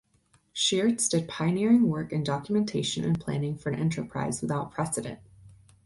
Schiertz 0.55 1.07
did 1.07 1.27
pioneering 1.27 1.87
work 1.87 2.11
in 2.11 2.23
documentation 2.23 3.03
and 3.05 3.19
planning 3.21 3.55
for 3.55 3.69
an 3.69 3.79
enterprise 3.79 4.41
without 4.41 4.71
precedent. 4.71 5.19